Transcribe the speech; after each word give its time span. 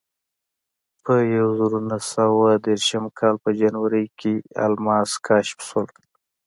په 1.03 1.13
یوه 1.35 1.53
زرو 1.59 1.79
نهه 1.89 2.01
سوه 2.13 2.49
دېرشم 2.65 3.05
کال 3.19 3.35
په 3.43 3.49
جنورۍ 3.59 4.05
کې 4.19 4.33
الماس 4.63 5.11
کشف 5.27 5.57
شول. 5.67 5.87